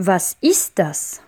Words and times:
Was 0.00 0.36
ist 0.40 0.78
das? 0.78 1.20